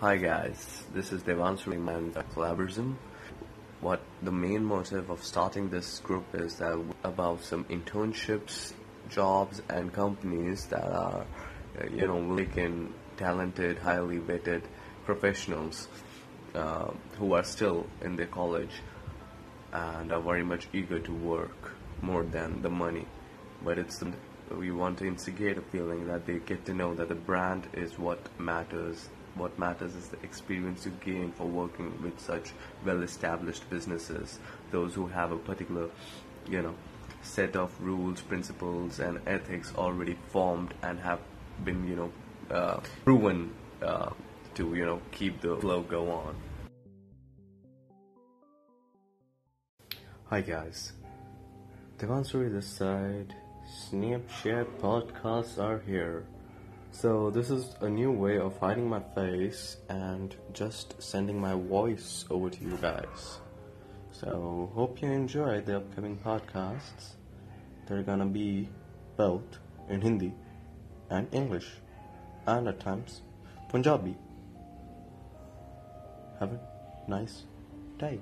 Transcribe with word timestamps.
Hi 0.00 0.18
guys, 0.18 0.84
this 0.92 1.10
is 1.10 1.22
Devanshu 1.22 1.72
and 1.72 2.14
Collaborism. 2.34 2.96
What 3.80 4.02
the 4.22 4.30
main 4.30 4.62
motive 4.62 5.08
of 5.08 5.24
starting 5.24 5.70
this 5.70 6.00
group 6.00 6.26
is 6.34 6.56
that 6.56 6.78
about 7.02 7.42
some 7.42 7.64
internships, 7.64 8.74
jobs, 9.08 9.62
and 9.70 9.90
companies 9.90 10.66
that 10.66 10.84
are, 10.84 11.24
uh, 11.80 11.86
you 11.90 12.06
know, 12.06 12.20
making 12.20 12.92
talented, 13.16 13.78
highly 13.78 14.18
vetted 14.18 14.64
professionals 15.06 15.88
uh, 16.54 16.90
who 17.18 17.32
are 17.32 17.44
still 17.44 17.86
in 18.02 18.16
their 18.16 18.26
college 18.26 18.82
and 19.72 20.12
are 20.12 20.20
very 20.20 20.44
much 20.44 20.68
eager 20.74 20.98
to 20.98 21.12
work 21.14 21.72
more 22.02 22.22
than 22.22 22.60
the 22.60 22.68
money. 22.68 23.06
But 23.64 23.78
it's 23.78 24.04
we 24.50 24.72
want 24.72 24.98
to 24.98 25.06
instigate 25.06 25.56
a 25.56 25.62
feeling 25.62 26.06
that 26.08 26.26
they 26.26 26.38
get 26.40 26.66
to 26.66 26.74
know 26.74 26.94
that 26.96 27.08
the 27.08 27.14
brand 27.14 27.66
is 27.72 27.98
what 27.98 28.20
matters. 28.38 29.08
What 29.36 29.58
matters 29.58 29.94
is 29.94 30.08
the 30.08 30.18
experience 30.22 30.86
you 30.86 30.92
gain 31.04 31.30
for 31.30 31.46
working 31.46 32.02
with 32.02 32.18
such 32.18 32.52
well-established 32.86 33.68
businesses, 33.68 34.38
those 34.70 34.94
who 34.94 35.06
have 35.08 35.30
a 35.30 35.36
particular, 35.36 35.90
you 36.48 36.62
know, 36.62 36.74
set 37.20 37.54
of 37.54 37.70
rules, 37.78 38.22
principles, 38.22 38.98
and 38.98 39.20
ethics 39.26 39.74
already 39.76 40.16
formed 40.28 40.72
and 40.82 40.98
have 41.00 41.20
been, 41.64 41.86
you 41.86 41.96
know, 41.96 42.12
uh, 42.50 42.80
proven 43.04 43.52
uh, 43.82 44.10
to, 44.54 44.74
you 44.74 44.86
know, 44.86 45.02
keep 45.12 45.42
the 45.42 45.56
flow 45.58 45.82
go 45.82 46.10
on. 46.10 46.34
Hi 50.30 50.40
guys, 50.40 50.92
Devansuri 51.98 52.50
this 52.50 52.66
side. 52.66 53.34
Snapchat 53.90 54.66
podcasts 54.80 55.58
are 55.58 55.80
here. 55.86 56.24
So 56.98 57.28
this 57.30 57.50
is 57.50 57.76
a 57.82 57.90
new 57.90 58.10
way 58.10 58.38
of 58.38 58.56
hiding 58.58 58.88
my 58.88 59.00
face 59.14 59.76
and 59.90 60.34
just 60.54 60.94
sending 61.02 61.38
my 61.38 61.52
voice 61.52 62.24
over 62.30 62.48
to 62.48 62.64
you 62.64 62.78
guys. 62.80 63.38
So 64.12 64.70
hope 64.74 65.02
you 65.02 65.10
enjoy 65.10 65.60
the 65.60 65.76
upcoming 65.76 66.16
podcasts. 66.16 67.16
They're 67.86 68.02
gonna 68.02 68.24
be 68.24 68.70
both 69.18 69.58
in 69.90 70.00
Hindi 70.00 70.32
and 71.10 71.28
English 71.32 71.68
and 72.46 72.66
at 72.66 72.80
times 72.80 73.20
Punjabi. 73.68 74.16
Have 76.40 76.52
a 76.52 76.60
nice 77.06 77.44
day. 77.98 78.20